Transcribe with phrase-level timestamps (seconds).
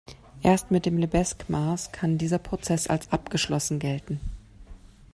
[0.41, 4.19] Erst mit dem Lebesgue-Maß kann dieser Prozess als abgeschlossen gelten.